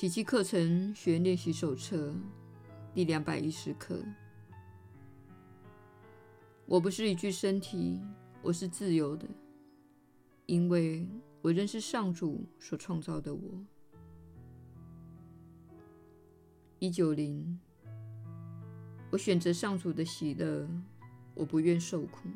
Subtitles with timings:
[0.00, 2.14] 奇迹课程学练习手册
[2.94, 4.02] 第两百一十课。
[6.64, 8.00] 我不是一具身体，
[8.40, 9.28] 我是自由的，
[10.46, 11.06] 因为
[11.42, 13.42] 我认识上主所创造的我。
[16.78, 17.60] 一九零，
[19.10, 20.66] 我选择上主的喜乐，
[21.34, 22.26] 我不愿受苦。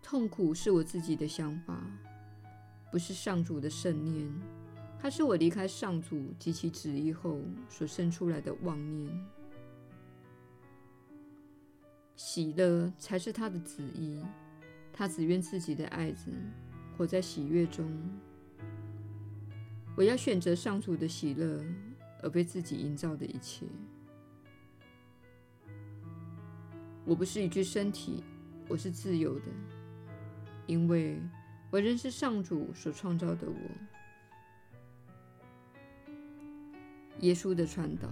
[0.00, 1.84] 痛苦是我自己的想法，
[2.92, 4.61] 不是上主的圣念。
[5.02, 9.26] 它是我离开上主及其旨意后所生出来的妄念。
[12.14, 14.22] 喜乐才是他的旨意，
[14.92, 16.30] 他只愿自己的爱子
[16.96, 17.84] 活在喜悦中。
[19.96, 21.60] 我要选择上主的喜乐，
[22.22, 23.66] 而非自己营造的一切。
[27.04, 28.22] 我不是一具身体，
[28.68, 29.46] 我是自由的，
[30.68, 31.20] 因为
[31.72, 33.91] 我认识上主所创造的我。
[37.22, 38.08] 耶稣的传导，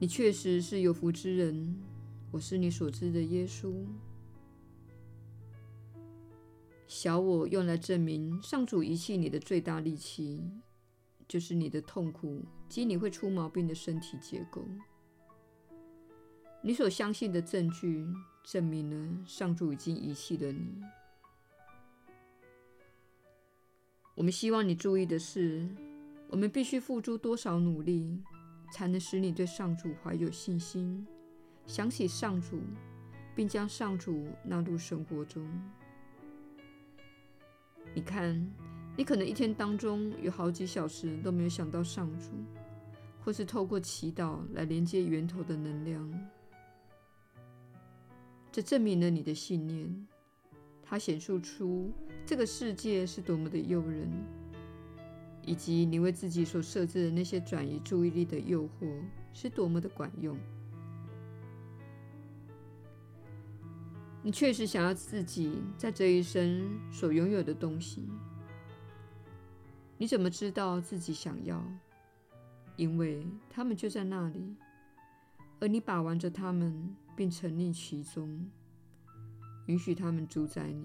[0.00, 1.76] 你确实是有福之人。
[2.32, 3.72] 我是你所知的耶稣。
[6.88, 10.42] 小我用来证明上主遗弃你的最大利器，
[11.28, 14.66] 就是你的痛苦及你会出毛病的身体结构。
[16.60, 18.04] 你所相信的证据
[18.42, 20.82] 证明了上主已经遗弃了你。
[24.18, 25.64] 我们希望你注意的是，
[26.26, 28.20] 我们必须付出多少努力，
[28.72, 31.06] 才能使你对上主怀有信心，
[31.68, 32.60] 想起上主，
[33.36, 35.48] 并将上主纳入生活中。
[37.94, 38.44] 你看，
[38.96, 42.32] 你可能一天当中有好几小时都没有想到上主，
[43.24, 46.28] 或是透过祈祷来连接源头的能量。
[48.50, 50.08] 这证明了你的信念，
[50.88, 51.92] 它显示出。
[52.24, 54.06] 这个世界是多么的诱人，
[55.42, 59.00] 以及你为自己所设置的那些转移注意力的诱惑
[59.32, 60.36] 是多么的管用。
[64.22, 68.06] 你确实想要自己在这一生所拥有的东西。
[69.96, 71.64] 你怎么知道自己想要？
[72.76, 74.54] 因为他们就在那里，
[75.60, 78.50] 而你把玩着他们，并沉溺其中，
[79.68, 80.84] 允许他们主宰你。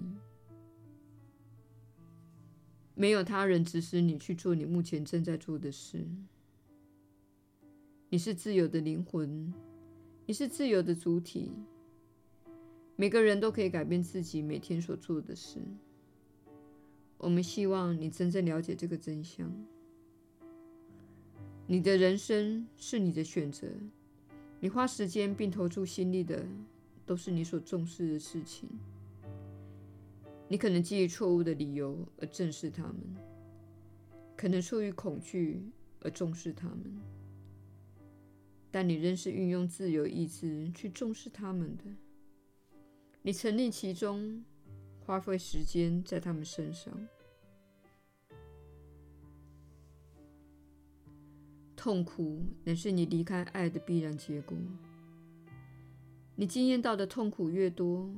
[2.96, 6.06] 没有他人指使你去做你目前正在做的事。
[8.10, 9.52] 你是自由的灵魂，
[10.26, 11.52] 你是自由的主体。
[12.98, 15.60] 每个人都可以改变自己每天所做的事。
[17.18, 19.50] 我们希望你真正了解这个真相。
[21.66, 23.66] 你的人生是你的选择，
[24.60, 26.46] 你花时间并投注心力的，
[27.06, 28.70] 都是你所重视的事情。
[30.48, 32.96] 你可能基于错误的理由而正视他们，
[34.36, 35.62] 可能出于恐惧
[36.02, 37.02] 而重视他们，
[38.70, 41.84] 但你仍是运用自由意志去重视他们的。
[43.22, 44.44] 你沉溺其中，
[45.06, 46.94] 花费时间在他们身上。
[51.76, 54.58] 痛苦乃是你离开爱的必然结果。
[56.36, 58.10] 你经验到的痛苦越多，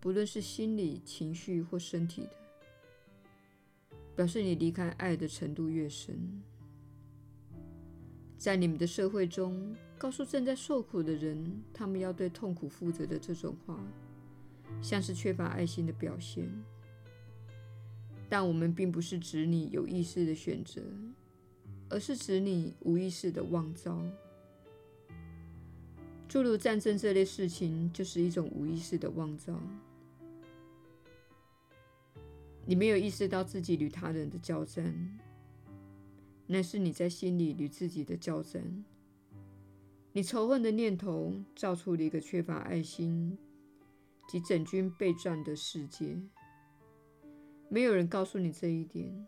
[0.00, 6.42] 不论是心理、情绪或身体的，表示你离开爱的程度越深。
[8.38, 13.78] 在你们的社会中，告诉正在受苦的人，他们要对痛苦负责的这种话，
[14.82, 16.50] 像是缺乏爱心的表现。
[18.28, 20.82] 但我们并不是指你有意识的选择，
[21.90, 24.02] 而是指你无意识的妄造。
[26.34, 29.56] 诸如战争这类事情，就是一种无意识的妄造。
[32.66, 34.92] 你没有意识到自己与他人的交战，
[36.48, 38.84] 那是你在心里与自己的交战。
[40.10, 43.38] 你仇恨的念头造出了一个缺乏爱心
[44.28, 46.20] 及整军备战的世界。
[47.68, 49.24] 没有人告诉你这一点，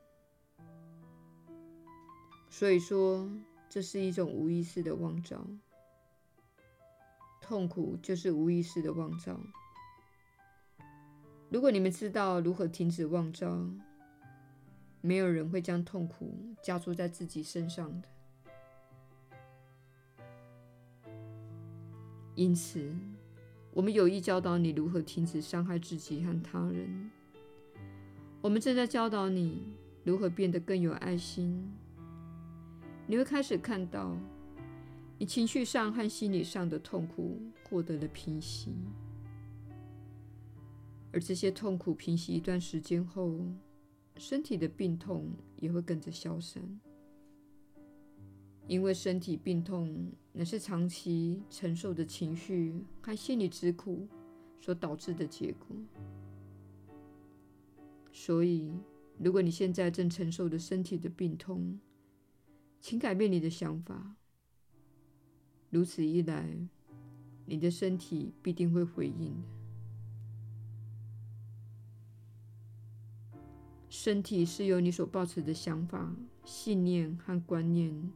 [2.51, 3.31] 所以说
[3.69, 5.47] 这是一种无意识的妄造。
[7.47, 9.39] 痛苦就是无意识的妄造。
[11.49, 13.65] 如果你们知道如何停止妄造，
[15.01, 18.09] 没有人会将痛苦加诸在自己身上的。
[22.35, 22.93] 因此，
[23.73, 27.11] 我们有意教导你如何停止伤害自己和他人。
[28.41, 29.63] 我们正在教导你
[30.03, 31.73] 如何变得更有爱心。
[33.07, 34.17] 你会开始看到，
[35.19, 38.75] 你情绪上和心理上的痛苦获得了平息。
[41.13, 43.41] 而这些痛苦平息一段时间后，
[44.17, 46.63] 身体的病痛也会跟着消散。
[48.69, 54.09] 因为身体病痛乃是长期承受的情绪和心理之苦
[54.61, 55.77] 所导致的结果，
[58.11, 58.73] 所以，
[59.19, 61.79] 如果你现在正承受着身体的病痛，
[62.81, 64.17] 请改变你的想法。
[65.77, 66.57] 如此一来，
[67.45, 69.37] 你的身体必定会回应。
[73.91, 78.11] 身体是由你所抱持的想法、信念和观念。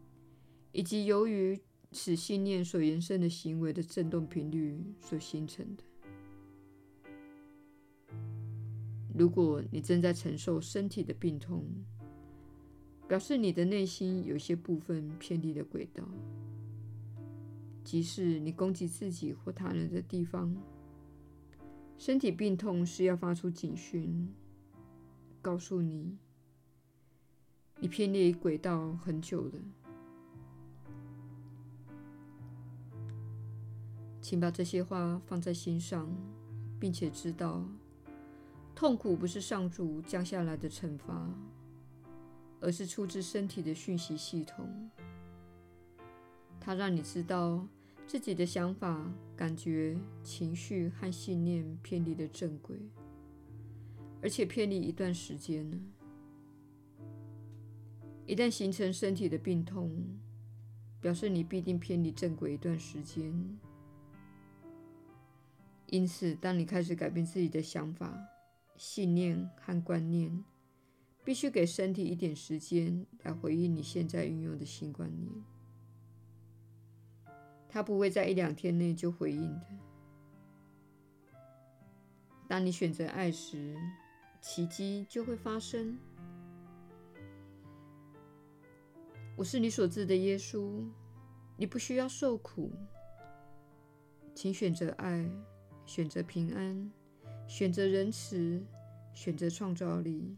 [0.72, 1.60] 以及由于
[1.92, 5.82] 此信念所延伸的行为的振动频率所形成的。
[9.14, 11.66] 如果你正在承受身体的病痛，
[13.06, 16.08] 表示你的内心有些部分偏离了轨道，
[17.82, 20.54] 即是你攻击自己或他人的地方。
[21.98, 24.32] 身体病痛是要发出警讯，
[25.42, 26.16] 告诉你，
[27.78, 29.52] 你偏离轨道很久了。
[34.22, 36.08] 请把这些话放在心上，
[36.78, 37.66] 并且知道，
[38.74, 41.28] 痛苦不是上主降下来的惩罚，
[42.60, 44.90] 而是出自身体的讯息系统。
[46.60, 47.66] 它让你知道
[48.06, 52.78] 自己的想法、感觉、情绪和信念偏离了正轨，
[54.22, 55.78] 而且偏离一段时间了。
[58.26, 59.90] 一旦形成身体的病痛，
[61.00, 63.58] 表示你必定偏离正轨一段时间。
[65.86, 68.16] 因此，当你开始改变自己的想法、
[68.76, 70.44] 信念和观念，
[71.24, 75.32] 必须给身体一点时间来回应你现在运用的新观念。
[77.70, 79.66] 它不会在一两天内就回应的。
[82.48, 83.76] 当你选择爱时，
[84.42, 85.96] 奇迹就会发生。
[89.36, 90.84] 我是你所知的耶稣，
[91.56, 92.72] 你不需要受苦，
[94.34, 95.30] 请选择爱。
[95.86, 96.88] 选择平安，
[97.48, 98.64] 选择仁慈，
[99.12, 100.36] 选择创造力，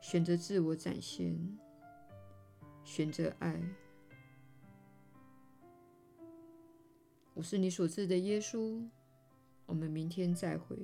[0.00, 1.58] 选择自我展现，
[2.82, 3.60] 选择爱。
[7.34, 8.82] 我是你所知的耶稣。
[9.66, 10.76] 我们明天再会。